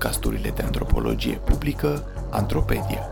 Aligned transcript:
podcasturile 0.00 0.50
de 0.50 0.62
antropologie 0.62 1.36
publică 1.36 2.06
Antropedia. 2.30 3.06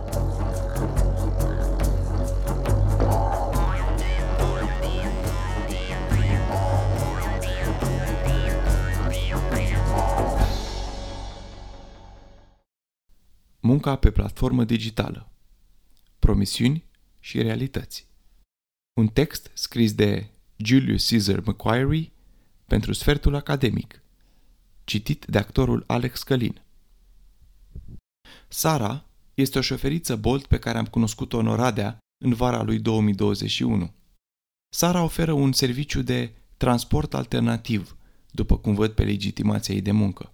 Munca 13.61 13.96
pe 13.96 14.11
platformă 14.11 14.64
digitală 14.64 15.30
Promisiuni 16.18 16.84
și 17.20 17.43
realități 17.43 18.07
Un 19.00 19.07
text 19.07 19.50
scris 19.55 19.95
de 19.95 20.27
Julius 20.57 21.09
Caesar 21.09 21.41
McQuarrie 21.41 22.12
pentru 22.66 22.93
sfertul 22.93 23.34
academic 23.34 24.02
citit 24.84 25.25
de 25.25 25.39
actorul 25.39 25.85
Alex 25.86 26.23
Călin. 26.23 26.63
Sara 28.49 29.05
este 29.35 29.59
o 29.59 29.61
șoferiță 29.61 30.17
Bolt 30.17 30.46
pe 30.46 30.59
care 30.59 30.79
am 30.79 30.86
cunoscut-o 30.86 31.39
în 31.39 31.46
Oradea 31.46 31.99
în 32.24 32.34
vara 32.34 32.62
lui 32.62 32.78
2021. 32.78 33.92
Sara 34.74 35.02
oferă 35.02 35.32
un 35.32 35.52
serviciu 35.52 36.02
de 36.02 36.33
transport 36.56 37.14
alternativ, 37.14 37.96
după 38.30 38.59
cum 38.59 38.74
văd 38.74 38.92
pe 38.92 39.05
legitimația 39.05 39.74
ei 39.74 39.80
de 39.80 39.92
muncă. 39.92 40.33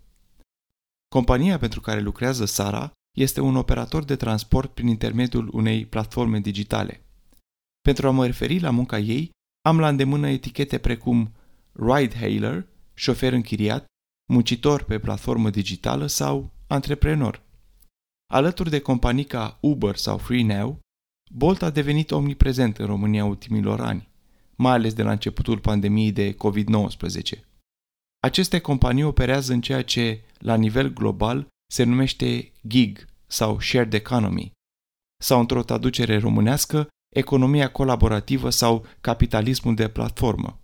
Compania 1.08 1.58
pentru 1.58 1.80
care 1.80 2.00
lucrează 2.00 2.44
Sara 2.44 2.92
este 3.16 3.40
un 3.40 3.56
operator 3.56 4.04
de 4.04 4.16
transport 4.16 4.74
prin 4.74 4.86
intermediul 4.86 5.50
unei 5.52 5.86
platforme 5.86 6.40
digitale. 6.40 7.04
Pentru 7.80 8.08
a 8.08 8.10
mă 8.10 8.26
referi 8.26 8.58
la 8.58 8.70
munca 8.70 8.98
ei, 8.98 9.30
am 9.66 9.78
la 9.78 9.88
îndemână 9.88 10.28
etichete 10.28 10.78
precum 10.78 11.32
ride 11.72 12.16
hailer, 12.16 12.66
șofer 12.94 13.32
închiriat, 13.32 13.84
muncitor 14.32 14.82
pe 14.82 14.98
platformă 14.98 15.50
digitală 15.50 16.06
sau 16.06 16.50
antreprenor. 16.66 17.42
Alături 18.32 18.70
de 18.70 18.78
companii 18.78 19.24
ca 19.24 19.58
Uber 19.60 19.96
sau 19.96 20.18
FreeNow, 20.18 20.78
Bolt 21.30 21.62
a 21.62 21.70
devenit 21.70 22.10
omniprezent 22.10 22.78
în 22.78 22.86
România 22.86 23.24
ultimilor 23.24 23.80
ani, 23.80 24.08
mai 24.56 24.72
ales 24.72 24.92
de 24.92 25.02
la 25.02 25.10
începutul 25.10 25.58
pandemiei 25.58 26.12
de 26.12 26.34
COVID-19. 26.34 27.40
Aceste 28.20 28.58
companii 28.58 29.02
operează 29.02 29.52
în 29.52 29.60
ceea 29.60 29.82
ce, 29.82 30.22
la 30.38 30.54
nivel 30.54 30.92
global, 30.92 31.46
se 31.72 31.82
numește 31.82 32.52
gig 32.66 33.06
sau 33.26 33.60
shared 33.60 33.92
economy, 33.92 34.52
sau 35.22 35.40
într-o 35.40 35.62
traducere 35.62 36.18
românească, 36.18 36.88
economia 37.14 37.70
colaborativă 37.70 38.50
sau 38.50 38.86
capitalismul 39.00 39.74
de 39.74 39.88
platformă. 39.88 40.60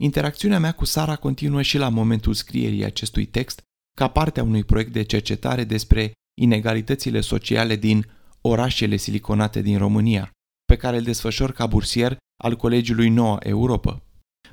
Interacțiunea 0.00 0.58
mea 0.58 0.72
cu 0.72 0.84
Sara 0.84 1.16
continuă 1.16 1.62
și 1.62 1.78
la 1.78 1.88
momentul 1.88 2.34
scrierii 2.34 2.84
acestui 2.84 3.26
text, 3.26 3.60
ca 3.96 4.08
parte 4.08 4.40
a 4.40 4.42
unui 4.42 4.64
proiect 4.64 4.92
de 4.92 5.02
cercetare 5.02 5.64
despre 5.64 6.12
inegalitățile 6.40 7.20
sociale 7.20 7.76
din 7.76 8.06
orașele 8.40 8.96
siliconate 8.96 9.60
din 9.60 9.78
România, 9.78 10.30
pe 10.64 10.76
care 10.76 10.96
îl 10.96 11.02
desfășor 11.02 11.52
ca 11.52 11.66
bursier 11.66 12.16
al 12.44 12.56
Colegiului 12.56 13.08
Noua 13.08 13.38
Europa. 13.42 14.02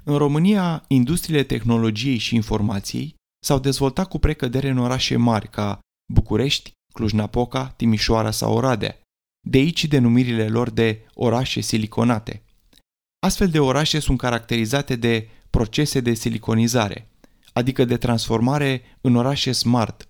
În 0.04 0.18
România, 0.18 0.84
industriile 0.88 1.44
tehnologiei 1.44 2.18
și 2.18 2.36
informației 2.36 3.16
s-au 3.46 3.60
dezvoltat 3.60 4.08
cu 4.08 4.20
precădere 4.20 4.70
în 4.70 4.78
orașe 4.78 5.16
mari 5.16 5.50
ca 5.50 5.80
București, 6.14 6.72
Cluj-Napoca, 6.94 7.68
Timișoara 7.68 8.32
sau 8.32 8.54
Oradea. 8.54 9.00
De 9.48 9.58
aici 9.58 9.86
denumirile 9.86 10.48
lor 10.48 10.70
de 10.70 11.06
orașe 11.14 11.60
siliconate. 11.60 12.44
Astfel 13.26 13.48
de 13.48 13.60
orașe 13.60 14.00
sunt 14.00 14.18
caracterizate 14.18 14.96
de 14.96 15.30
procese 15.50 16.00
de 16.00 16.14
siliconizare, 16.14 17.10
adică 17.54 17.86
de 17.86 17.98
transformare 17.98 18.82
în 19.02 19.16
orașe 19.16 19.52
smart, 19.52 20.09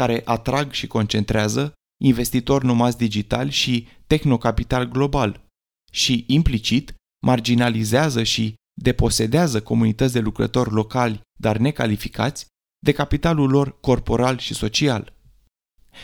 care 0.00 0.22
atrag 0.24 0.70
și 0.70 0.86
concentrează 0.86 1.72
investitori 2.02 2.64
numați 2.64 2.96
digital 2.96 3.48
și 3.48 3.86
tehnocapital 4.06 4.88
global 4.88 5.44
și, 5.92 6.24
implicit, 6.26 6.94
marginalizează 7.26 8.22
și 8.22 8.54
deposedează 8.82 9.60
comunități 9.60 10.12
de 10.12 10.20
lucrători 10.20 10.70
locali, 10.70 11.20
dar 11.38 11.56
necalificați, 11.56 12.46
de 12.84 12.92
capitalul 12.92 13.50
lor 13.50 13.80
corporal 13.80 14.38
și 14.38 14.54
social. 14.54 15.12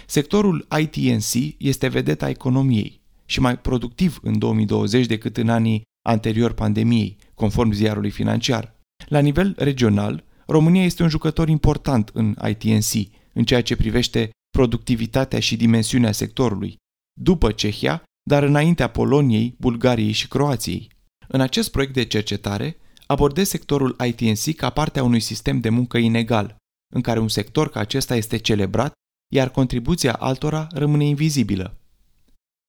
Sectorul 0.07 0.67
ITNC 0.81 1.55
este 1.59 1.89
vedeta 1.89 2.29
economiei 2.29 3.01
și 3.25 3.41
mai 3.41 3.59
productiv 3.59 4.19
în 4.23 4.39
2020 4.39 5.07
decât 5.07 5.37
în 5.37 5.49
anii 5.49 5.83
anterior 6.07 6.53
pandemiei, 6.53 7.17
conform 7.35 7.73
ziarului 7.73 8.11
financiar. 8.11 8.75
La 9.09 9.19
nivel 9.19 9.55
regional, 9.59 10.25
România 10.47 10.85
este 10.85 11.03
un 11.03 11.09
jucător 11.09 11.49
important 11.49 12.11
în 12.13 12.37
ITNC, 12.49 13.15
în 13.37 13.45
ceea 13.45 13.63
ce 13.63 13.77
privește 13.77 14.31
productivitatea 14.51 15.41
și 15.41 15.57
dimensiunea 15.57 16.13
sectorului, 16.13 16.77
după 17.21 17.53
Cehia, 17.53 18.03
dar 18.31 18.43
înaintea 18.43 18.89
Poloniei, 18.89 19.55
Bulgariei 19.59 20.13
și 20.13 20.29
Croației. 20.29 20.91
În 21.29 21.41
acest 21.41 21.71
proiect 21.71 21.93
de 21.93 22.05
cercetare, 22.05 22.77
abordez 23.07 23.49
sectorul 23.49 23.97
ITNC 24.07 24.55
ca 24.57 24.71
parte 24.71 24.99
a 24.99 25.03
unui 25.03 25.21
sistem 25.21 25.61
de 25.61 25.69
muncă 25.69 25.99
inegal, 25.99 26.57
în 26.95 27.01
care 27.01 27.19
un 27.19 27.29
sector 27.29 27.71
ca 27.71 27.81
acesta 27.81 28.17
este 28.17 28.37
celebrat, 28.37 28.93
iar 29.35 29.51
contribuția 29.51 30.13
altora 30.13 30.67
rămâne 30.71 31.05
invizibilă. 31.05 31.81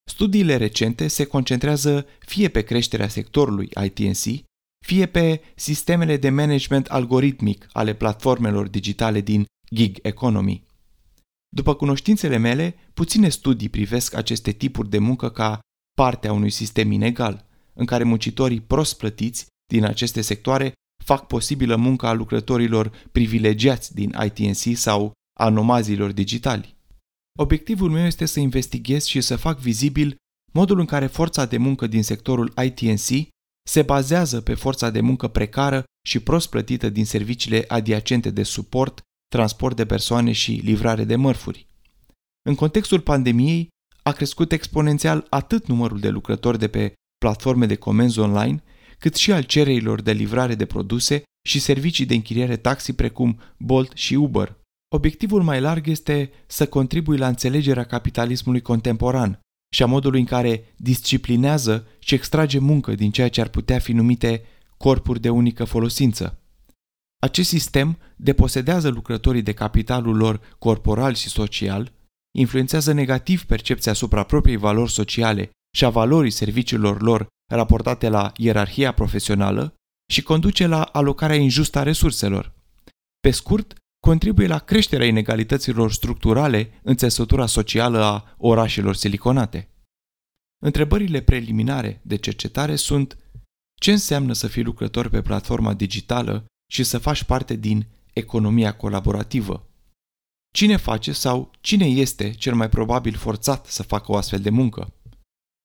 Studiile 0.09 0.55
recente 0.57 1.07
se 1.07 1.25
concentrează 1.25 2.05
fie 2.19 2.49
pe 2.49 2.61
creșterea 2.61 3.07
sectorului 3.07 3.69
ITNC, 3.83 4.45
fie 4.85 5.05
pe 5.05 5.41
sistemele 5.55 6.17
de 6.17 6.29
management 6.29 6.85
algoritmic 6.85 7.67
ale 7.71 7.93
platformelor 7.93 8.67
digitale 8.67 9.21
din 9.21 9.45
gig 9.73 9.97
economy. 10.01 10.65
După 11.55 11.75
cunoștințele 11.75 12.37
mele, 12.37 12.75
puține 12.93 13.29
studii 13.29 13.69
privesc 13.69 14.13
aceste 14.13 14.51
tipuri 14.51 14.89
de 14.89 14.97
muncă 14.97 15.29
ca 15.29 15.59
parte 15.93 16.27
a 16.27 16.33
unui 16.33 16.49
sistem 16.49 16.91
inegal, 16.91 17.45
în 17.73 17.85
care 17.85 18.03
muncitorii 18.03 18.61
prost 18.61 18.97
plătiți 18.97 19.45
din 19.71 19.83
aceste 19.83 20.21
sectoare 20.21 20.73
fac 21.03 21.27
posibilă 21.27 21.75
munca 21.75 22.09
a 22.09 22.13
lucrătorilor 22.13 22.91
privilegiați 23.11 23.93
din 23.93 24.15
ITNC 24.25 24.77
sau 24.77 25.11
a 25.39 25.49
nomazilor 25.49 26.11
digitali. 26.11 26.75
Obiectivul 27.39 27.89
meu 27.89 28.05
este 28.05 28.25
să 28.25 28.39
investighez 28.39 29.05
și 29.05 29.21
să 29.21 29.35
fac 29.35 29.59
vizibil 29.59 30.15
modul 30.53 30.79
în 30.79 30.85
care 30.85 31.07
forța 31.07 31.45
de 31.45 31.57
muncă 31.57 31.87
din 31.87 32.03
sectorul 32.03 32.53
ITNC 32.63 33.27
se 33.69 33.81
bazează 33.81 34.41
pe 34.41 34.53
forța 34.53 34.89
de 34.89 35.01
muncă 35.01 35.27
precară 35.27 35.83
și 36.07 36.19
prost 36.19 36.49
plătită 36.49 36.89
din 36.89 37.05
serviciile 37.05 37.65
adiacente 37.67 38.29
de 38.29 38.43
suport, 38.43 39.01
transport 39.27 39.75
de 39.75 39.85
persoane 39.85 40.31
și 40.31 40.51
livrare 40.51 41.03
de 41.03 41.15
mărfuri. 41.15 41.67
În 42.49 42.55
contextul 42.55 42.99
pandemiei, 42.99 43.67
a 44.03 44.11
crescut 44.11 44.51
exponențial 44.51 45.25
atât 45.29 45.67
numărul 45.67 45.99
de 45.99 46.09
lucrători 46.09 46.59
de 46.59 46.67
pe 46.67 46.93
platforme 47.17 47.65
de 47.65 47.75
comenzi 47.75 48.19
online, 48.19 48.63
cât 48.99 49.15
și 49.15 49.31
al 49.31 49.43
cererilor 49.43 50.01
de 50.01 50.11
livrare 50.11 50.55
de 50.55 50.65
produse 50.65 51.23
și 51.47 51.59
servicii 51.59 52.05
de 52.05 52.13
închiriere 52.13 52.57
taxi 52.57 52.93
precum 52.93 53.39
Bolt 53.57 53.91
și 53.95 54.13
Uber. 54.13 54.55
Obiectivul 54.95 55.43
mai 55.43 55.61
larg 55.61 55.87
este 55.87 56.31
să 56.47 56.67
contribui 56.67 57.17
la 57.17 57.27
înțelegerea 57.27 57.83
capitalismului 57.83 58.61
contemporan, 58.61 59.39
și 59.69 59.83
a 59.83 59.85
modului 59.85 60.19
în 60.19 60.25
care 60.25 60.73
disciplinează 60.77 61.87
și 61.99 62.13
extrage 62.13 62.59
muncă 62.59 62.95
din 62.95 63.11
ceea 63.11 63.29
ce 63.29 63.41
ar 63.41 63.47
putea 63.47 63.79
fi 63.79 63.91
numite 63.91 64.43
corpuri 64.77 65.21
de 65.21 65.29
unică 65.29 65.63
folosință. 65.63 66.39
Acest 67.19 67.49
sistem 67.49 67.97
deposedează 68.15 68.89
lucrătorii 68.89 69.41
de 69.41 69.53
capitalul 69.53 70.15
lor 70.15 70.55
corporal 70.59 71.13
și 71.13 71.29
social, 71.29 71.91
influențează 72.37 72.91
negativ 72.91 73.45
percepția 73.45 73.91
asupra 73.91 74.23
propriei 74.23 74.57
valori 74.57 74.91
sociale 74.91 75.49
și 75.75 75.85
a 75.85 75.89
valorii 75.89 76.31
serviciilor 76.31 77.01
lor 77.01 77.27
raportate 77.51 78.09
la 78.09 78.31
ierarhia 78.35 78.91
profesională 78.91 79.73
și 80.11 80.21
conduce 80.23 80.67
la 80.67 80.81
alocarea 80.81 81.35
injustă 81.35 81.79
a 81.79 81.83
resurselor. 81.83 82.53
Pe 83.19 83.31
scurt, 83.31 83.75
contribuie 83.99 84.47
la 84.47 84.59
creșterea 84.59 85.07
inegalităților 85.07 85.91
structurale 85.91 86.79
în 86.83 86.95
țesătura 86.95 87.45
socială 87.45 88.03
a 88.03 88.35
orașelor 88.37 88.95
siliconate. 88.95 89.69
Întrebările 90.63 91.21
preliminare 91.21 92.01
de 92.03 92.15
cercetare 92.15 92.75
sunt 92.75 93.17
ce 93.79 93.91
înseamnă 93.91 94.33
să 94.33 94.47
fii 94.47 94.63
lucrător 94.63 95.09
pe 95.09 95.21
platforma 95.21 95.73
digitală 95.73 96.45
și 96.71 96.83
să 96.83 96.97
faci 96.97 97.23
parte 97.23 97.55
din 97.55 97.87
economia 98.13 98.75
colaborativă? 98.75 99.67
Cine 100.53 100.75
face 100.75 101.11
sau 101.11 101.51
cine 101.61 101.85
este 101.85 102.31
cel 102.31 102.55
mai 102.55 102.69
probabil 102.69 103.15
forțat 103.15 103.65
să 103.65 103.83
facă 103.83 104.11
o 104.11 104.15
astfel 104.15 104.39
de 104.39 104.49
muncă? 104.49 104.93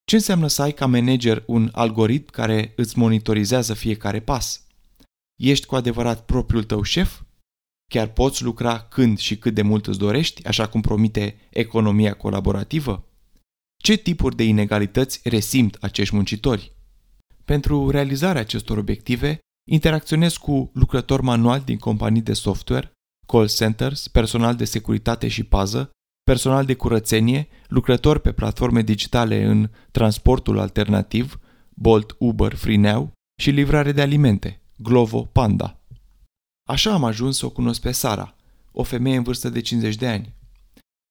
Ce 0.04 0.16
înseamnă 0.16 0.46
să 0.46 0.62
ai 0.62 0.72
ca 0.72 0.86
manager 0.86 1.42
un 1.46 1.68
algoritm 1.72 2.30
care 2.30 2.72
îți 2.76 2.98
monitorizează 2.98 3.74
fiecare 3.74 4.20
pas? 4.20 4.66
Ești 5.40 5.66
cu 5.66 5.74
adevărat 5.74 6.24
propriul 6.24 6.64
tău 6.64 6.82
șef 6.82 7.22
Chiar 7.92 8.08
poți 8.08 8.42
lucra 8.42 8.80
când 8.80 9.18
și 9.18 9.36
cât 9.38 9.54
de 9.54 9.62
mult 9.62 9.86
îți 9.86 9.98
dorești, 9.98 10.46
așa 10.46 10.68
cum 10.68 10.80
promite 10.80 11.36
economia 11.50 12.14
colaborativă? 12.14 13.04
Ce 13.82 13.96
tipuri 13.96 14.36
de 14.36 14.44
inegalități 14.44 15.20
resimt 15.24 15.76
acești 15.80 16.14
muncitori? 16.14 16.72
Pentru 17.44 17.90
realizarea 17.90 18.40
acestor 18.40 18.78
obiective, 18.78 19.38
interacționez 19.68 20.36
cu 20.36 20.70
lucrători 20.74 21.22
manuali 21.22 21.64
din 21.64 21.78
companii 21.78 22.22
de 22.22 22.32
software, 22.32 22.92
call 23.26 23.48
centers, 23.48 24.08
personal 24.08 24.56
de 24.56 24.64
securitate 24.64 25.28
și 25.28 25.44
pază, 25.44 25.90
personal 26.22 26.64
de 26.64 26.74
curățenie, 26.74 27.48
lucrători 27.68 28.20
pe 28.20 28.32
platforme 28.32 28.82
digitale 28.82 29.44
în 29.44 29.70
transportul 29.90 30.58
alternativ, 30.58 31.38
Bolt, 31.74 32.16
Uber, 32.18 32.54
Freenow 32.54 33.12
și 33.40 33.50
livrare 33.50 33.92
de 33.92 34.00
alimente, 34.00 34.60
Glovo, 34.76 35.22
Panda. 35.24 35.80
Așa 36.68 36.92
am 36.92 37.04
ajuns 37.04 37.38
să 37.38 37.46
o 37.46 37.50
cunosc 37.50 37.80
pe 37.80 37.92
Sara, 37.92 38.36
o 38.72 38.82
femeie 38.82 39.16
în 39.16 39.22
vârstă 39.22 39.48
de 39.48 39.60
50 39.60 39.94
de 39.94 40.08
ani. 40.08 40.34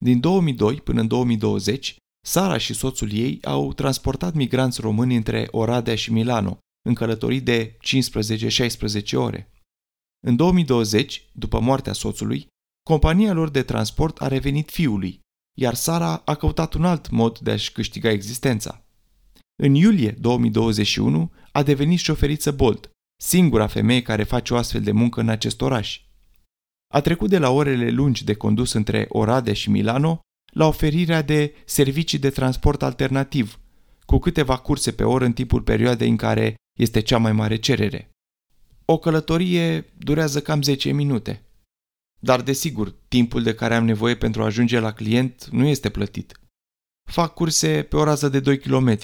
Din 0.03 0.19
2002 0.19 0.75
până 0.75 1.01
în 1.01 1.07
2020, 1.07 1.95
Sara 2.25 2.57
și 2.57 2.74
soțul 2.74 3.12
ei 3.12 3.39
au 3.44 3.74
transportat 3.74 4.33
migranți 4.33 4.81
români 4.81 5.15
între 5.15 5.48
Oradea 5.51 5.95
și 5.95 6.12
Milano, 6.12 6.57
în 6.81 6.94
călătorii 6.94 7.42
de 7.42 7.78
15-16 7.78 9.13
ore. 9.13 9.51
În 10.28 10.36
2020, 10.36 11.30
după 11.31 11.60
moartea 11.60 11.94
soțului, 11.94 12.48
compania 12.88 13.33
lor 13.33 13.50
de 13.50 13.63
transport 13.63 14.22
a 14.22 14.28
revenit 14.28 14.69
fiului, 14.69 15.19
iar 15.57 15.74
Sara 15.74 16.16
a 16.16 16.36
căutat 16.36 16.74
un 16.74 16.86
alt 16.86 17.10
mod 17.10 17.39
de 17.39 17.51
a-și 17.51 17.72
câștiga 17.72 18.10
existența. 18.10 18.86
În 19.63 19.74
iulie 19.74 20.12
2021 20.12 21.31
a 21.51 21.63
devenit 21.63 22.00
șoferiță 22.00 22.51
Bolt, 22.51 22.89
singura 23.22 23.68
femeie 23.68 24.01
care 24.01 24.24
face 24.24 24.54
o 24.54 24.57
astfel 24.57 24.81
de 24.81 24.92
muncă 24.92 25.19
în 25.19 25.30
acest 25.30 25.62
oraș. 25.62 26.01
A 26.94 27.01
trecut 27.01 27.30
de 27.30 27.38
la 27.38 27.50
orele 27.50 27.89
lungi 27.89 28.24
de 28.24 28.34
condus 28.34 28.74
între 28.74 29.06
Oradea 29.10 29.54
și 29.54 29.69
Milano 29.69 30.19
la 30.54 30.68
oferirea 30.68 31.22
de 31.22 31.54
servicii 31.66 32.19
de 32.19 32.30
transport 32.30 32.81
alternativ, 32.81 33.60
cu 34.06 34.18
câteva 34.18 34.57
curse 34.57 34.92
pe 34.92 35.04
oră 35.04 35.25
în 35.25 35.34
timpul 35.34 35.62
perioadei 35.62 36.10
în 36.10 36.16
care 36.16 36.56
este 36.80 37.00
cea 37.00 37.18
mai 37.18 37.32
mare 37.32 37.56
cerere. 37.56 38.10
O 38.86 38.98
călătorie 38.98 39.94
durează 39.98 40.42
cam 40.42 40.62
10 40.62 40.92
minute. 40.92 41.46
Dar, 42.20 42.42
desigur, 42.42 42.96
timpul 43.08 43.44
de 43.44 43.56
care 43.56 43.76
am 43.76 43.86
nevoie 43.86 44.16
pentru 44.16 44.42
a 44.42 44.46
ajunge 44.46 44.80
la 44.80 44.94
client 44.94 45.46
nu 45.46 45.66
este 45.66 45.90
plătit. 45.90 46.40
Fac 47.10 47.34
curse 47.34 47.84
pe 47.84 47.96
o 47.96 48.04
rază 48.04 48.30
de 48.30 48.40
2 48.40 48.60
km. 48.60 48.98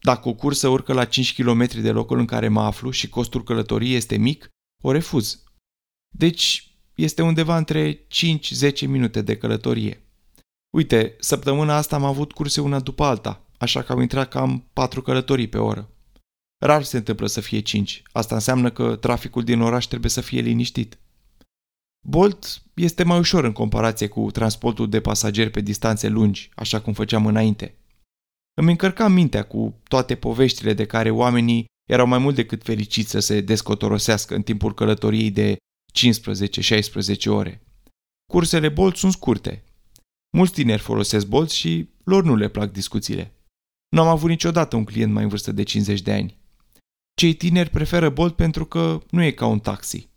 Dacă 0.00 0.28
o 0.28 0.34
cursă 0.34 0.68
urcă 0.68 0.92
la 0.92 1.04
5 1.04 1.34
km 1.34 1.66
de 1.66 1.90
locul 1.90 2.18
în 2.18 2.26
care 2.26 2.48
mă 2.48 2.60
aflu 2.60 2.90
și 2.90 3.08
costul 3.08 3.42
călătoriei 3.42 3.96
este 3.96 4.16
mic, 4.16 4.48
o 4.82 4.92
refuz. 4.92 5.42
Deci, 6.16 6.74
este 6.94 7.22
undeva 7.22 7.56
între 7.56 7.94
5-10 7.94 8.86
minute 8.86 9.22
de 9.22 9.36
călătorie. 9.36 10.02
Uite, 10.74 11.16
săptămâna 11.20 11.76
asta 11.76 11.96
am 11.96 12.04
avut 12.04 12.32
curse 12.32 12.60
una 12.60 12.80
după 12.80 13.04
alta, 13.04 13.46
așa 13.58 13.82
că 13.82 13.92
au 13.92 14.00
intrat 14.00 14.28
cam 14.28 14.68
4 14.72 15.02
călătorii 15.02 15.48
pe 15.48 15.58
oră. 15.58 15.93
Rar 16.66 16.82
se 16.82 16.96
întâmplă 16.96 17.26
să 17.26 17.40
fie 17.40 17.60
5. 17.60 18.02
Asta 18.12 18.34
înseamnă 18.34 18.70
că 18.70 18.96
traficul 18.96 19.44
din 19.44 19.60
oraș 19.60 19.84
trebuie 19.84 20.10
să 20.10 20.20
fie 20.20 20.40
liniștit. 20.40 20.98
Bolt 22.06 22.62
este 22.74 23.02
mai 23.02 23.18
ușor 23.18 23.44
în 23.44 23.52
comparație 23.52 24.08
cu 24.08 24.30
transportul 24.30 24.88
de 24.88 25.00
pasageri 25.00 25.50
pe 25.50 25.60
distanțe 25.60 26.08
lungi, 26.08 26.50
așa 26.54 26.80
cum 26.80 26.92
făceam 26.92 27.26
înainte. 27.26 27.74
Îmi 28.54 28.70
încărcam 28.70 29.12
mintea 29.12 29.42
cu 29.42 29.80
toate 29.88 30.14
poveștile 30.14 30.72
de 30.72 30.86
care 30.86 31.10
oamenii 31.10 31.64
erau 31.90 32.06
mai 32.06 32.18
mult 32.18 32.34
decât 32.34 32.62
fericiți 32.62 33.10
să 33.10 33.18
se 33.18 33.40
descotorosească 33.40 34.34
în 34.34 34.42
timpul 34.42 34.74
călătoriei 34.74 35.30
de 35.30 35.56
15-16 35.92 37.26
ore. 37.26 37.62
Cursele 38.32 38.68
Bolt 38.68 38.96
sunt 38.96 39.12
scurte. 39.12 39.64
Mulți 40.36 40.52
tineri 40.52 40.82
folosesc 40.82 41.26
Bolt 41.26 41.50
și 41.50 41.88
lor 42.04 42.24
nu 42.24 42.36
le 42.36 42.48
plac 42.48 42.72
discuțiile. 42.72 43.34
Nu 43.88 44.00
am 44.00 44.08
avut 44.08 44.28
niciodată 44.28 44.76
un 44.76 44.84
client 44.84 45.12
mai 45.12 45.22
în 45.22 45.28
vârstă 45.28 45.52
de 45.52 45.62
50 45.62 46.00
de 46.00 46.12
ani. 46.12 46.42
Cei 47.14 47.34
tineri 47.34 47.70
preferă 47.70 48.10
Bolt 48.10 48.36
pentru 48.36 48.66
că 48.66 49.02
nu 49.10 49.22
e 49.22 49.30
ca 49.30 49.46
un 49.46 49.60
taxi. 49.60 50.08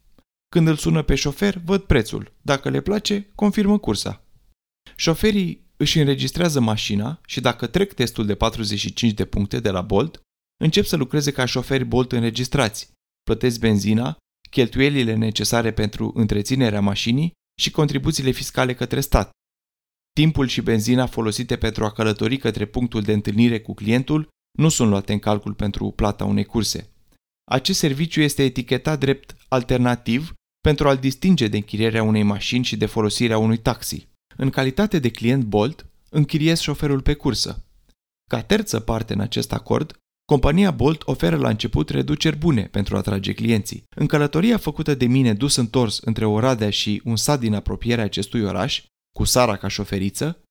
Când 0.50 0.68
îl 0.68 0.76
sună 0.76 1.02
pe 1.02 1.16
șofer, 1.16 1.62
văd 1.66 1.82
prețul. 1.82 2.34
Dacă 2.42 2.70
le 2.70 2.82
place, 2.82 3.32
confirmă 3.36 3.80
cursa. 3.80 4.26
Șoferii 4.96 5.66
își 5.78 6.00
înregistrează 6.00 6.60
mașina 6.60 7.22
și 7.26 7.42
dacă 7.42 7.68
trec 7.68 7.94
testul 7.94 8.26
de 8.26 8.36
45 8.36 9.12
de 9.12 9.26
puncte 9.26 9.60
de 9.60 9.70
la 9.70 9.82
Bolt, 9.82 10.22
încep 10.64 10.86
să 10.86 10.96
lucreze 10.96 11.32
ca 11.32 11.46
șoferi 11.46 11.86
Bolt 11.86 12.12
înregistrați, 12.12 12.92
plătesc 13.24 13.60
benzina, 13.60 14.18
cheltuielile 14.50 15.16
necesare 15.16 15.74
pentru 15.74 16.12
întreținerea 16.16 16.82
mașinii 16.82 17.32
și 17.62 17.72
contribuțiile 17.72 18.32
fiscale 18.32 18.74
către 18.74 19.00
stat. 19.00 19.30
Timpul 20.14 20.48
și 20.48 20.62
benzina 20.62 21.06
folosite 21.06 21.58
pentru 21.58 21.86
a 21.86 21.92
călători 21.92 22.38
către 22.38 22.66
punctul 22.66 23.02
de 23.02 23.14
întâlnire 23.14 23.60
cu 23.60 23.74
clientul 23.74 24.28
nu 24.52 24.70
sunt 24.70 24.90
luate 24.90 25.14
în 25.14 25.20
calcul 25.20 25.54
pentru 25.54 25.92
plata 25.92 26.26
unei 26.26 26.46
curse. 26.46 26.90
Acest 27.52 27.80
serviciu 27.80 28.22
este 28.22 28.44
etichetat 28.44 29.00
drept 29.00 29.36
alternativ 29.48 30.34
pentru 30.62 30.88
a-l 30.88 30.98
distinge 30.98 31.48
de 31.48 31.58
închirierea 31.58 32.04
unei 32.04 32.24
mașini 32.24 32.64
și 32.64 32.78
de 32.78 32.86
folosirea 32.86 33.38
unui 33.38 33.58
taxi. 33.58 34.08
În 34.38 34.50
calitate 34.50 35.00
de 35.00 35.12
client 35.12 35.44
Bolt, 35.44 35.86
închiriez 36.10 36.60
șoferul 36.60 37.02
pe 37.02 37.14
cursă. 37.14 37.64
Ca 38.30 38.42
terță 38.42 38.80
parte 38.80 39.14
în 39.14 39.20
acest 39.20 39.54
acord, 39.54 40.00
compania 40.26 40.72
Bolt 40.72 41.02
oferă 41.06 41.36
la 41.36 41.50
început 41.50 41.90
reduceri 41.90 42.38
bune 42.38 42.64
pentru 42.64 42.96
a 42.96 42.98
atrage 42.98 43.34
clienții. 43.34 43.84
În 43.96 44.08
călătoria 44.08 44.58
făcută 44.58 44.96
de 44.96 45.06
mine 45.06 45.34
dus 45.34 45.56
întors 45.56 46.00
între 46.00 46.26
Oradea 46.26 46.70
și 46.70 47.02
un 47.06 47.16
sat 47.16 47.40
din 47.40 47.54
apropierea 47.54 48.04
acestui 48.04 48.42
oraș, 48.42 48.84
cu 49.16 49.24
Sara 49.24 49.58
ca 49.58 49.68
șoferiță, 49.68 50.42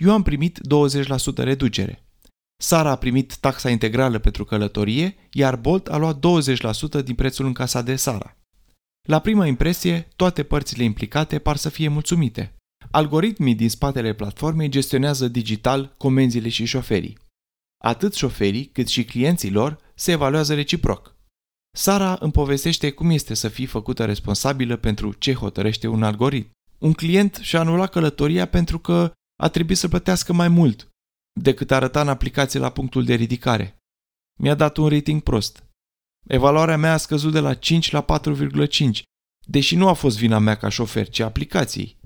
eu 0.00 0.12
am 0.12 0.22
primit 0.22 0.58
20% 0.58 1.34
reducere. 1.36 2.05
Sara 2.58 2.90
a 2.90 2.96
primit 2.96 3.36
taxa 3.36 3.70
integrală 3.70 4.18
pentru 4.18 4.44
călătorie, 4.44 5.16
iar 5.32 5.56
Bolt 5.56 5.88
a 5.88 5.96
luat 5.96 6.18
20% 7.00 7.04
din 7.04 7.14
prețul 7.14 7.46
încasat 7.46 7.84
de 7.84 7.96
Sara. 7.96 8.36
La 9.08 9.18
prima 9.18 9.46
impresie, 9.46 10.08
toate 10.16 10.42
părțile 10.42 10.82
implicate 10.84 11.38
par 11.38 11.56
să 11.56 11.68
fie 11.68 11.88
mulțumite. 11.88 12.54
Algoritmii 12.90 13.54
din 13.54 13.68
spatele 13.68 14.14
platformei 14.14 14.68
gestionează 14.68 15.28
digital 15.28 15.94
comenzile 15.98 16.48
și 16.48 16.64
șoferii. 16.64 17.18
Atât 17.84 18.14
șoferii 18.14 18.66
cât 18.66 18.88
și 18.88 19.04
clienții 19.04 19.50
lor 19.50 19.78
se 19.94 20.12
evaluează 20.12 20.54
reciproc. 20.54 21.14
Sara 21.76 22.16
îmi 22.20 22.32
povestește 22.32 22.90
cum 22.90 23.10
este 23.10 23.34
să 23.34 23.48
fii 23.48 23.66
făcută 23.66 24.04
responsabilă 24.04 24.76
pentru 24.76 25.12
ce 25.12 25.34
hotărăște 25.34 25.86
un 25.86 26.02
algoritm. 26.02 26.50
Un 26.78 26.92
client 26.92 27.38
și-a 27.42 27.60
anulat 27.60 27.90
călătoria 27.90 28.46
pentru 28.46 28.78
că 28.78 29.12
a 29.42 29.48
trebuit 29.48 29.78
să 29.78 29.88
plătească 29.88 30.32
mai 30.32 30.48
mult 30.48 30.88
decât 31.40 31.70
arăta 31.70 32.00
în 32.00 32.08
aplicație 32.08 32.60
la 32.60 32.70
punctul 32.70 33.04
de 33.04 33.14
ridicare. 33.14 33.76
Mi-a 34.40 34.54
dat 34.54 34.76
un 34.76 34.88
rating 34.88 35.22
prost. 35.22 35.64
Evaluarea 36.26 36.76
mea 36.76 36.92
a 36.92 36.96
scăzut 36.96 37.32
de 37.32 37.40
la 37.40 37.54
5 37.54 37.90
la 37.90 38.04
4,5, 38.04 39.02
deși 39.46 39.76
nu 39.76 39.88
a 39.88 39.92
fost 39.92 40.18
vina 40.18 40.38
mea 40.38 40.56
ca 40.56 40.68
șofer, 40.68 41.08
ci 41.08 41.20
aplicației. 41.20 41.98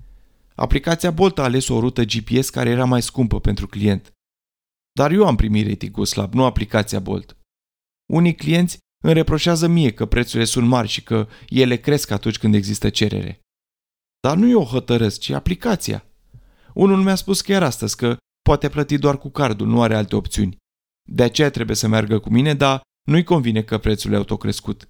Aplicația 0.55 1.11
Bolt 1.11 1.39
a 1.39 1.43
ales 1.43 1.69
o 1.69 1.81
rută 1.81 2.05
GPS 2.05 2.51
care 2.51 2.71
era 2.71 2.85
mai 2.85 3.03
scumpă 3.03 3.41
pentru 3.41 3.67
client. 3.67 4.13
Dar 4.93 5.11
eu 5.11 5.27
am 5.27 5.37
primit 5.37 5.67
ratingul 5.67 6.05
slab, 6.05 6.35
nu 6.35 6.45
aplicația 6.45 7.01
Bolt. 7.01 7.37
Unii 8.13 8.35
clienți 8.35 8.79
îmi 9.05 9.13
reproșează 9.13 9.67
mie 9.67 9.93
că 9.93 10.07
prețurile 10.07 10.45
sunt 10.45 10.67
mari 10.67 10.89
și 10.89 11.03
că 11.03 11.29
ele 11.49 11.77
cresc 11.77 12.11
atunci 12.11 12.39
când 12.39 12.55
există 12.55 12.91
cerere. 12.91 13.41
Dar 14.21 14.37
nu 14.37 14.49
eu 14.49 14.63
hotărăsc, 14.63 15.21
ci 15.21 15.31
aplicația. 15.31 16.05
Unul 16.75 17.03
mi-a 17.03 17.15
spus 17.15 17.41
chiar 17.41 17.63
astăzi 17.63 17.97
că 17.97 18.17
poate 18.43 18.69
plăti 18.69 18.99
doar 18.99 19.19
cu 19.19 19.31
cardul, 19.31 19.67
nu 19.67 19.83
are 19.83 19.97
alte 19.97 20.17
opțiuni. 20.17 20.57
De 21.09 21.23
aceea 21.23 21.51
trebuie 21.51 21.77
să 21.77 21.89
meargă 21.89 22.19
cu 22.19 22.31
mine, 22.31 22.55
dar 22.55 22.81
nu-i 23.09 23.25
convine 23.25 23.63
că 23.63 23.79
prețurile 23.79 24.17
au 24.17 24.25
tot 24.25 24.39
crescut. 24.39 24.89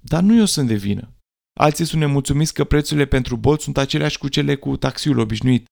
Dar 0.00 0.22
nu 0.22 0.36
eu 0.36 0.44
sunt 0.44 0.66
de 0.66 0.74
vină. 0.74 1.14
Alții 1.60 1.84
sunt 1.84 2.00
nemulțumiți 2.00 2.54
că 2.54 2.64
prețurile 2.64 3.06
pentru 3.06 3.36
Bolt 3.36 3.60
sunt 3.60 3.76
aceleași 3.76 4.18
cu 4.18 4.28
cele 4.28 4.56
cu 4.56 4.76
taxiul 4.76 5.18
obișnuit. 5.18 5.64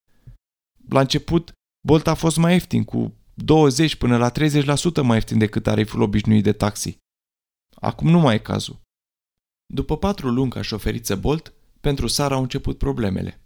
La 0.89 0.99
început, 0.99 1.51
Bolt 1.87 2.07
a 2.07 2.13
fost 2.13 2.37
mai 2.37 2.53
ieftin, 2.53 2.83
cu 2.83 3.13
20 3.33 3.95
până 3.95 4.17
la 4.17 4.31
30% 4.31 5.03
mai 5.03 5.15
ieftin 5.15 5.37
decât 5.37 5.63
tariful 5.63 6.01
obișnuit 6.01 6.43
de 6.43 6.51
taxi. 6.51 6.97
Acum 7.75 8.09
nu 8.09 8.19
mai 8.19 8.35
e 8.35 8.39
cazul. 8.39 8.79
După 9.73 9.97
patru 9.97 10.29
luni 10.29 10.49
ca 10.49 10.61
șoferiță 10.61 11.15
Bolt, 11.15 11.53
pentru 11.81 12.07
Sara 12.07 12.35
au 12.35 12.41
început 12.41 12.77
problemele. 12.77 13.41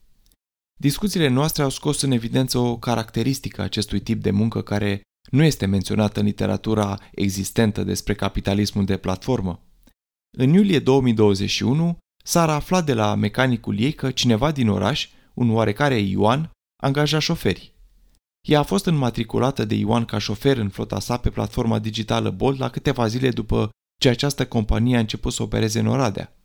Discuțiile 0.80 1.28
noastre 1.28 1.64
au 1.64 1.70
scos 1.70 2.02
în 2.02 2.12
evidență 2.12 2.58
o 2.58 2.78
caracteristică 2.78 3.62
a 3.62 3.64
acestui 3.64 4.00
tip 4.00 4.22
de 4.22 4.32
muncă 4.32 4.62
care 4.62 5.02
nu 5.32 5.44
este 5.44 5.66
menționată 5.66 6.20
în 6.20 6.26
literatura 6.26 7.00
existentă 7.12 7.84
despre 7.84 8.16
capitalismul 8.16 8.86
de 8.86 8.98
platformă. 8.98 9.62
În 10.38 10.54
iulie 10.54 10.80
2021, 10.80 11.98
Sara 12.24 12.54
afla 12.54 12.82
de 12.82 12.94
la 12.94 13.16
mecanicul 13.16 13.80
ei 13.80 13.94
că 13.94 14.12
cineva 14.12 14.52
din 14.52 14.70
oraș, 14.70 15.10
un 15.34 15.50
oarecare 15.50 15.98
Ioan, 15.98 16.52
angaja 16.84 17.20
șoferi. 17.20 17.74
Ea 18.48 18.60
a 18.60 18.64
fost 18.64 18.86
înmatriculată 18.86 19.66
de 19.66 19.76
Ioan 19.76 20.06
ca 20.06 20.18
șofer 20.18 20.58
în 20.58 20.70
flota 20.70 21.00
sa 21.00 21.18
pe 21.18 21.30
platforma 21.30 21.80
digitală 21.80 22.30
Bolt 22.30 22.60
la 22.60 22.70
câteva 22.70 23.08
zile 23.08 23.30
după 23.30 23.70
ce 24.02 24.10
această 24.10 24.48
companie 24.48 24.96
a 24.96 25.00
început 25.00 25.34
să 25.34 25.44
opereze 25.44 25.80
în 25.80 25.88
Oradea. 25.88 26.36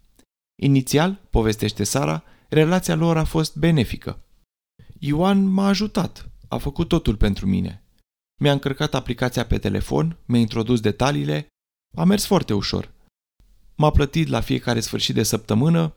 Inițial, 0.62 1.20
povestește 1.30 1.84
Sara, 1.84 2.24
relația 2.48 2.94
lor 2.94 3.16
a 3.16 3.24
fost 3.24 3.56
benefică. 3.56 4.22
Ioan 4.98 5.44
m-a 5.44 5.66
ajutat, 5.66 6.30
a 6.48 6.58
făcut 6.58 6.88
totul 6.88 7.16
pentru 7.16 7.46
mine. 7.46 7.82
Mi-a 8.40 8.52
încărcat 8.52 8.94
aplicația 8.94 9.46
pe 9.46 9.58
telefon, 9.58 10.16
mi-a 10.24 10.40
introdus 10.40 10.80
detaliile, 10.80 11.46
a 11.96 12.04
mers 12.04 12.26
foarte 12.26 12.54
ușor. 12.54 12.90
M-a 13.74 13.90
plătit 13.90 14.28
la 14.28 14.40
fiecare 14.40 14.80
sfârșit 14.80 15.14
de 15.14 15.22
săptămână, 15.22 15.92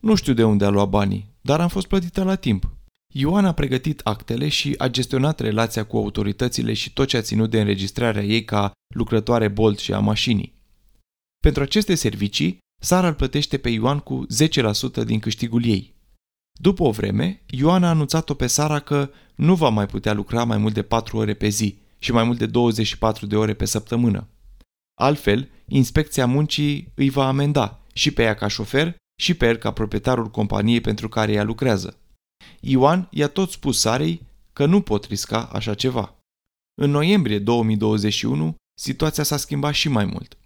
Nu 0.00 0.14
știu 0.14 0.32
de 0.32 0.44
unde 0.44 0.64
a 0.64 0.68
luat 0.68 0.88
banii, 0.88 1.34
dar 1.40 1.60
am 1.60 1.68
fost 1.68 1.86
plătită 1.86 2.22
la 2.22 2.34
timp. 2.34 2.70
Ioan 3.14 3.44
a 3.44 3.52
pregătit 3.52 4.00
actele 4.00 4.48
și 4.48 4.74
a 4.78 4.88
gestionat 4.88 5.40
relația 5.40 5.84
cu 5.84 5.96
autoritățile 5.96 6.72
și 6.72 6.92
tot 6.92 7.08
ce 7.08 7.16
a 7.16 7.20
ținut 7.22 7.50
de 7.50 7.60
înregistrarea 7.60 8.22
ei 8.22 8.44
ca 8.44 8.72
lucrătoare 8.94 9.48
Bolt 9.48 9.78
și 9.78 9.92
a 9.92 9.98
mașinii. 9.98 10.54
Pentru 11.42 11.62
aceste 11.62 11.94
servicii, 11.94 12.58
Sara 12.82 13.06
îl 13.08 13.14
plătește 13.14 13.58
pe 13.58 13.68
Ioan 13.68 13.98
cu 13.98 14.26
10% 15.02 15.04
din 15.04 15.18
câștigul 15.18 15.64
ei. 15.64 15.91
După 16.62 16.82
o 16.82 16.90
vreme, 16.90 17.42
Ioan 17.46 17.84
a 17.84 17.88
anunțat-o 17.88 18.34
pe 18.34 18.46
Sara 18.46 18.78
că 18.78 19.10
nu 19.34 19.54
va 19.54 19.68
mai 19.68 19.86
putea 19.86 20.12
lucra 20.12 20.44
mai 20.44 20.56
mult 20.56 20.74
de 20.74 20.82
4 20.82 21.16
ore 21.16 21.34
pe 21.34 21.48
zi 21.48 21.78
și 21.98 22.12
mai 22.12 22.24
mult 22.24 22.38
de 22.38 22.46
24 22.46 23.26
de 23.26 23.36
ore 23.36 23.54
pe 23.54 23.64
săptămână. 23.64 24.28
Altfel, 25.00 25.48
inspecția 25.66 26.26
muncii 26.26 26.92
îi 26.94 27.10
va 27.10 27.26
amenda 27.26 27.80
și 27.92 28.10
pe 28.10 28.22
ea 28.22 28.34
ca 28.34 28.48
șofer 28.48 28.96
și 29.20 29.34
pe 29.34 29.46
el 29.46 29.56
ca 29.56 29.72
proprietarul 29.72 30.30
companiei 30.30 30.80
pentru 30.80 31.08
care 31.08 31.32
ea 31.32 31.42
lucrează. 31.42 31.98
Ioan 32.60 33.08
i-a 33.10 33.28
tot 33.28 33.50
spus 33.50 33.80
Sarei 33.80 34.26
că 34.52 34.66
nu 34.66 34.80
pot 34.80 35.04
risca 35.04 35.42
așa 35.52 35.74
ceva. 35.74 36.14
În 36.80 36.90
noiembrie 36.90 37.38
2021, 37.38 38.54
situația 38.80 39.22
s-a 39.22 39.36
schimbat 39.36 39.74
și 39.74 39.88
mai 39.88 40.04
mult. 40.04 40.38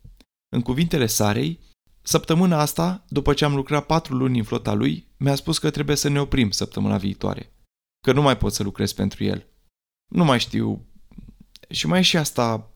În 0.48 0.62
cuvintele 0.62 1.06
Sarei, 1.06 1.60
săptămâna 2.06 2.60
asta, 2.60 3.04
după 3.08 3.34
ce 3.34 3.44
am 3.44 3.54
lucrat 3.54 3.86
patru 3.86 4.14
luni 4.14 4.38
în 4.38 4.44
flota 4.44 4.72
lui, 4.72 5.08
mi-a 5.16 5.34
spus 5.34 5.58
că 5.58 5.70
trebuie 5.70 5.96
să 5.96 6.08
ne 6.08 6.20
oprim 6.20 6.50
săptămâna 6.50 6.96
viitoare. 6.96 7.52
Că 8.00 8.12
nu 8.12 8.22
mai 8.22 8.36
pot 8.36 8.52
să 8.52 8.62
lucrez 8.62 8.92
pentru 8.92 9.24
el. 9.24 9.46
Nu 10.12 10.24
mai 10.24 10.38
știu. 10.38 10.86
Și 11.70 11.86
mai 11.86 11.98
e 11.98 12.02
și 12.02 12.16
asta. 12.16 12.74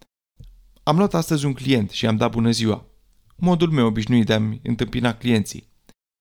Am 0.83 0.97
luat 0.97 1.15
astăzi 1.15 1.45
un 1.45 1.53
client 1.53 1.91
și 1.91 2.07
am 2.07 2.17
dat 2.17 2.31
bună 2.31 2.51
ziua. 2.51 2.87
Modul 3.37 3.71
meu 3.71 3.87
obișnuit 3.87 4.27
de 4.27 4.33
a-mi 4.33 4.61
întâmpina 4.63 5.15
clienții. 5.15 5.69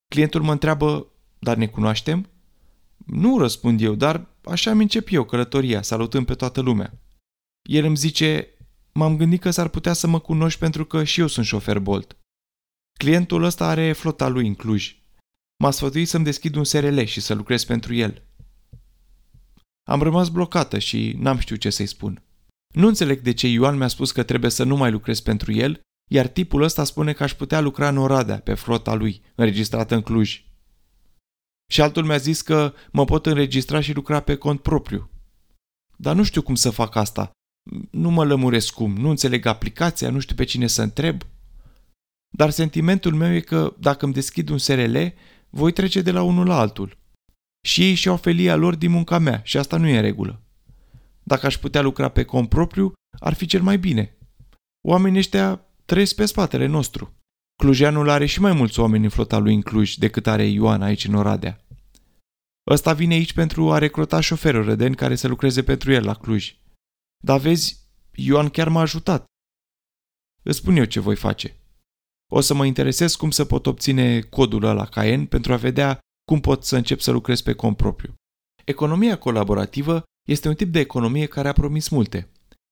Clientul 0.08 0.42
mă 0.42 0.52
întreabă, 0.52 1.08
dar 1.40 1.58
ne 1.58 1.68
cunoaștem? 1.68 2.30
Nu 3.06 3.38
răspund 3.38 3.82
eu, 3.82 3.96
dar 3.96 4.28
așa 4.44 4.74
mi 4.74 4.82
încep 4.82 5.08
eu 5.12 5.24
călătoria, 5.24 5.82
salutând 5.82 6.26
pe 6.26 6.36
toată 6.36 6.62
lumea. 6.62 7.02
El 7.70 7.86
îmi 7.86 7.96
zice, 7.96 8.48
m-am 8.94 9.18
gândit 9.18 9.42
că 9.42 9.52
s-ar 9.52 9.68
putea 9.68 9.94
să 9.94 10.08
mă 10.08 10.20
cunoști 10.20 10.60
pentru 10.60 10.86
că 10.86 11.04
și 11.04 11.20
eu 11.20 11.28
sunt 11.28 11.46
șofer 11.46 11.80
Bolt. 11.80 12.19
Clientul 13.04 13.44
ăsta 13.44 13.68
are 13.68 13.92
flota 13.92 14.28
lui 14.28 14.48
în 14.48 14.56
Cluj. 14.56 14.96
M-a 15.64 15.72
sfătuit 15.72 16.08
să-mi 16.08 16.24
deschid 16.24 16.56
un 16.56 16.64
SRL 16.64 17.02
și 17.02 17.22
să 17.22 17.34
lucrez 17.34 17.64
pentru 17.64 17.94
el. 17.94 18.24
Am 19.90 20.02
rămas 20.02 20.30
blocată 20.30 20.80
și 20.80 21.16
n-am 21.18 21.38
știut 21.38 21.60
ce 21.60 21.70
să-i 21.70 21.86
spun. 21.86 22.24
Nu 22.74 22.88
înțeleg 22.88 23.22
de 23.22 23.34
ce 23.34 23.48
Ioan 23.48 23.78
mi-a 23.78 23.88
spus 23.88 24.12
că 24.12 24.24
trebuie 24.24 24.52
să 24.52 24.64
nu 24.64 24.76
mai 24.76 24.92
lucrez 24.92 25.20
pentru 25.20 25.52
el, 25.52 25.82
iar 26.12 26.28
tipul 26.28 26.62
ăsta 26.62 26.84
spune 26.84 27.14
că 27.14 27.24
aș 27.24 27.34
putea 27.34 27.60
lucra 27.60 27.88
în 27.88 27.98
Oradea, 27.98 28.40
pe 28.40 28.54
flota 28.54 28.94
lui, 28.94 29.22
înregistrată 29.36 29.96
în 29.96 30.02
Cluj. 30.02 30.44
Și 31.72 31.82
altul 31.82 32.06
mi-a 32.06 32.18
zis 32.18 32.42
că 32.42 32.74
mă 32.92 33.06
pot 33.06 33.26
înregistra 33.26 33.82
și 33.82 33.94
lucra 33.94 34.20
pe 34.20 34.36
cont 34.36 34.62
propriu. 34.62 35.10
Dar 35.96 36.16
nu 36.16 36.24
știu 36.24 36.42
cum 36.42 36.56
să 36.56 36.70
fac 36.70 36.96
asta. 36.96 37.32
Nu 37.92 38.10
mă 38.10 38.26
lămuresc 38.26 38.74
cum, 38.74 38.96
nu 38.96 39.10
înțeleg 39.10 39.46
aplicația, 39.46 40.10
nu 40.10 40.20
știu 40.20 40.36
pe 40.36 40.44
cine 40.44 40.68
să 40.68 40.82
întreb. 40.82 41.22
Dar 42.30 42.50
sentimentul 42.50 43.14
meu 43.14 43.34
e 43.34 43.40
că 43.40 43.76
dacă 43.80 44.06
îmi 44.06 44.14
deschid 44.14 44.50
un 44.50 44.58
SRL, 44.58 44.98
voi 45.50 45.72
trece 45.72 46.02
de 46.02 46.12
la 46.12 46.22
unul 46.22 46.48
la 46.48 46.60
altul. 46.60 46.98
Și 47.62 47.82
ei 47.82 47.94
și-au 47.94 48.18
felia 48.18 48.56
lor 48.56 48.76
din 48.76 48.92
munca 48.92 49.18
mea 49.18 49.42
și 49.44 49.58
asta 49.58 49.78
nu 49.78 49.88
e 49.88 49.96
în 49.96 50.02
regulă. 50.02 50.42
Dacă 51.24 51.46
aș 51.46 51.58
putea 51.58 51.82
lucra 51.82 52.10
pe 52.10 52.24
cont 52.24 52.50
propriu, 52.50 52.94
ar 53.20 53.34
fi 53.34 53.46
cel 53.46 53.62
mai 53.62 53.78
bine. 53.78 54.18
Oamenii 54.88 55.20
ăștia 55.20 55.66
trăiesc 55.86 56.16
pe 56.16 56.26
spatele 56.26 56.66
nostru. 56.66 57.14
Clujeanul 57.56 58.10
are 58.10 58.26
și 58.26 58.42
mai 58.42 58.54
mulți 58.54 58.80
oameni 58.80 59.04
în 59.04 59.10
flota 59.10 59.38
lui 59.38 59.54
în 59.54 59.62
Cluj 59.62 59.94
decât 59.94 60.28
are 60.28 60.46
Ioan 60.46 60.82
aici 60.82 61.06
în 61.06 61.14
Oradea. 61.14 61.66
Ăsta 62.70 62.94
vine 62.94 63.14
aici 63.14 63.34
pentru 63.34 63.72
a 63.72 63.78
recruta 63.78 64.20
șoferul 64.20 64.64
rădeni 64.64 64.96
care 64.96 65.16
să 65.16 65.28
lucreze 65.28 65.64
pentru 65.64 65.92
el 65.92 66.06
la 66.06 66.14
Cluj. 66.14 66.56
Dar 67.24 67.40
vezi, 67.40 67.78
Ioan 68.12 68.50
chiar 68.50 68.70
m-a 68.70 68.82
ajutat. 68.82 69.26
Îți 70.44 70.58
spun 70.58 70.76
eu 70.76 70.86
ce 70.86 71.00
voi 71.00 71.16
face. 71.16 71.59
O 72.32 72.40
să 72.40 72.54
mă 72.54 72.66
interesez 72.66 73.16
cum 73.16 73.32
să 73.32 73.46
pot 73.46 73.66
obține 73.66 74.20
codul 74.20 74.64
ăla 74.64 74.86
Caen 74.86 75.26
pentru 75.26 75.54
a 75.54 75.56
vedea 75.56 76.00
cum 76.26 76.40
pot 76.40 76.64
să 76.64 76.76
încep 76.76 77.00
să 77.00 77.12
lucrez 77.12 77.42
pe 77.42 77.54
cont 77.54 77.78
propriu. 77.78 78.14
Economia 78.66 79.18
colaborativă 79.18 80.04
este 80.28 80.48
un 80.48 80.56
tip 80.56 80.72
de 80.72 80.80
economie 80.80 81.26
care 81.26 81.48
a 81.48 81.54
promis 81.54 81.90
multe. 81.90 82.30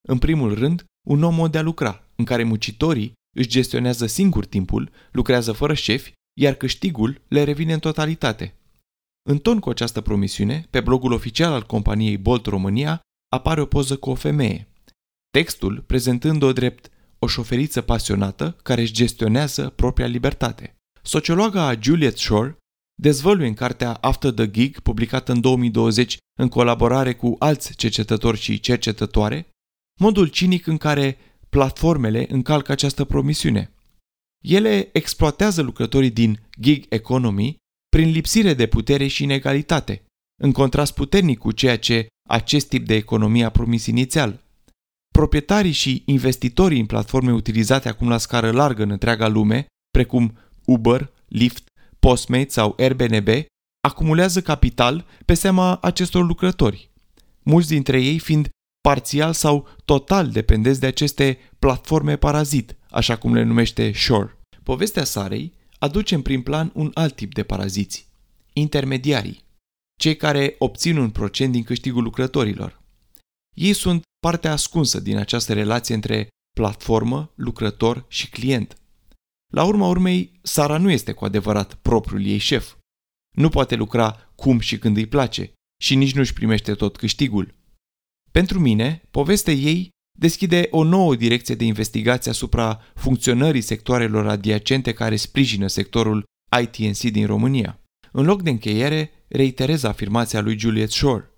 În 0.08 0.18
primul 0.18 0.54
rând, 0.54 0.86
un 1.08 1.20
nou 1.20 1.32
mod 1.32 1.52
de 1.52 1.58
a 1.58 1.62
lucra, 1.62 2.04
în 2.16 2.26
care 2.26 2.44
muncitorii 2.44 3.14
își 3.36 3.48
gestionează 3.48 4.06
singur 4.06 4.46
timpul, 4.46 4.92
lucrează 5.12 5.52
fără 5.52 5.74
șefi, 5.74 6.14
iar 6.40 6.54
câștigul 6.54 7.22
le 7.28 7.44
revine 7.44 7.74
în 7.74 7.80
totalitate. 7.80 8.56
În 9.30 9.38
ton 9.38 9.60
cu 9.60 9.70
această 9.70 10.02
promisiune, 10.02 10.68
pe 10.70 10.82
blogul 10.82 11.12
oficial 11.12 11.54
al 11.54 11.64
companiei 11.64 12.18
Bolt 12.18 12.46
România 12.46 13.02
apare 13.30 13.62
o 13.62 13.66
poză 13.66 13.98
cu 13.98 14.10
o 14.10 14.16
femeie. 14.16 14.68
Textul 15.30 15.84
prezentând-o 15.88 16.54
drept 16.54 16.92
o 17.20 17.28
șoferiță 17.28 17.82
pasionată 17.82 18.58
care 18.64 18.82
își 18.82 18.94
gestionează 18.94 19.70
propria 19.70 20.06
libertate. 20.06 20.76
Sociologa 21.02 21.80
Juliet 21.80 22.18
Shore 22.18 22.58
dezvăluie 23.02 23.48
în 23.48 23.54
cartea 23.54 23.94
After 23.94 24.32
the 24.32 24.52
Gig, 24.52 24.80
publicată 24.80 25.32
în 25.32 25.42
2020 25.42 26.18
în 26.40 26.48
colaborare 26.48 27.14
cu 27.14 27.36
alți 27.40 27.76
cercetători 27.76 28.38
și 28.38 28.60
cercetătoare, 28.60 29.50
modul 30.00 30.28
cinic 30.28 30.68
în 30.68 30.78
care 30.78 31.18
platformele 31.50 32.26
încalcă 32.30 32.72
această 32.72 33.06
promisiune. 33.06 33.72
Ele 34.44 34.90
exploatează 34.94 35.62
lucrătorii 35.62 36.10
din 36.12 36.40
gig 36.60 36.86
economy 36.90 37.56
prin 37.90 38.10
lipsire 38.10 38.54
de 38.54 38.68
putere 38.68 39.08
și 39.08 39.24
inegalitate, 39.24 40.06
în 40.42 40.52
contrast 40.52 40.94
puternic 40.94 41.40
cu 41.40 41.52
ceea 41.52 41.78
ce 41.78 42.08
acest 42.30 42.68
tip 42.68 42.86
de 42.86 42.96
economie 42.96 43.44
a 43.44 43.50
promis 43.50 43.86
inițial. 43.86 44.44
Proprietarii 45.18 45.72
și 45.72 46.04
investitorii 46.06 46.80
în 46.80 46.86
platforme 46.86 47.32
utilizate 47.32 47.90
acum 47.90 48.10
la 48.10 48.18
scară 48.18 48.52
largă 48.52 48.84
în 48.84 48.90
întreaga 48.90 49.28
lume, 49.28 49.66
precum 49.90 50.38
Uber, 50.66 51.12
Lyft, 51.28 51.68
Postmates 52.00 52.54
sau 52.54 52.76
Airbnb, 52.80 53.28
acumulează 53.88 54.42
capital 54.42 55.06
pe 55.26 55.34
seama 55.34 55.78
acestor 55.82 56.26
lucrători, 56.26 56.90
mulți 57.44 57.68
dintre 57.68 58.02
ei 58.02 58.20
fiind 58.20 58.50
parțial 58.82 59.34
sau 59.34 59.68
total 59.86 60.30
dependenți 60.30 60.80
de 60.80 60.88
aceste 60.88 61.38
platforme 61.60 62.16
parazit, 62.16 62.76
așa 62.90 63.16
cum 63.18 63.34
le 63.34 63.44
numește 63.44 63.92
Shore. 63.92 64.38
Povestea 64.64 65.04
Sarei 65.04 65.54
aduce 65.80 66.16
în 66.16 66.22
prim 66.22 66.42
plan 66.42 66.72
un 66.74 66.92
alt 66.94 67.16
tip 67.16 67.34
de 67.34 67.44
paraziți, 67.44 68.08
intermediarii, 68.54 69.44
cei 70.00 70.16
care 70.16 70.56
obțin 70.58 70.98
un 70.98 71.10
procent 71.10 71.52
din 71.52 71.64
câștigul 71.64 72.04
lucrătorilor. 72.04 72.86
Ei 73.58 73.74
sunt 73.74 74.02
partea 74.20 74.52
ascunsă 74.52 75.00
din 75.00 75.18
această 75.18 75.54
relație 75.54 75.96
între 75.96 76.28
platformă, 76.60 77.32
lucrător 77.36 78.06
și 78.08 78.30
client. 78.30 78.78
La 79.54 79.64
urma 79.64 79.88
urmei, 79.88 80.40
Sara 80.42 80.78
nu 80.78 80.92
este 80.92 81.12
cu 81.12 81.26
adevărat 81.26 81.74
propriul 81.74 82.26
ei 82.26 82.38
șef. 82.38 82.76
Nu 83.36 83.50
poate 83.50 83.76
lucra 83.76 84.32
cum 84.36 84.60
și 84.60 84.78
când 84.78 84.98
îi 84.98 85.06
place 85.06 85.52
și 85.82 85.96
nici 85.96 86.14
nu 86.14 86.22
își 86.22 86.34
primește 86.34 86.74
tot 86.74 86.98
câștigul. 86.98 87.56
Pentru 88.32 88.60
mine, 88.60 89.02
povestea 89.12 89.54
ei 89.54 89.90
deschide 90.20 90.68
o 90.72 90.84
nouă 90.84 91.16
direcție 91.16 91.56
de 91.56 91.64
investigație 91.64 92.32
asupra 92.32 92.82
funcționării 92.96 93.62
sectoarelor 93.62 94.28
adiacente 94.28 94.94
care 94.94 95.16
sprijină 95.16 95.68
sectorul 95.68 96.24
ITNC 96.62 97.00
din 97.00 97.26
România. 97.26 97.80
În 98.12 98.26
loc 98.26 98.42
de 98.42 98.50
încheiere, 98.50 99.12
reiterez 99.28 99.84
afirmația 99.84 100.42
lui 100.42 100.60
Juliet 100.60 100.92
Shore. 100.92 101.32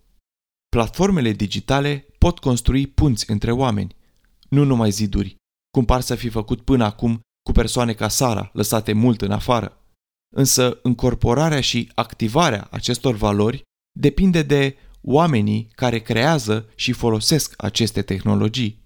Platformele 0.69 1.31
digitale 1.31 2.08
pot 2.19 2.39
construi 2.39 2.87
punți 2.87 3.31
între 3.31 3.51
oameni, 3.51 3.95
nu 4.49 4.63
numai 4.63 4.91
ziduri, 4.91 5.35
cum 5.71 5.85
par 5.85 6.01
să 6.01 6.15
fi 6.15 6.29
făcut 6.29 6.61
până 6.61 6.83
acum 6.83 7.19
cu 7.43 7.51
persoane 7.51 7.93
ca 7.93 8.07
Sara, 8.07 8.49
lăsate 8.53 8.93
mult 8.93 9.21
în 9.21 9.31
afară. 9.31 9.77
Însă 10.35 10.79
încorporarea 10.83 11.61
și 11.61 11.91
activarea 11.95 12.67
acestor 12.71 13.15
valori 13.15 13.61
depinde 13.99 14.41
de 14.41 14.75
oamenii 15.01 15.69
care 15.75 15.99
creează 15.99 16.69
și 16.75 16.91
folosesc 16.91 17.53
aceste 17.57 18.01
tehnologii. 18.01 18.78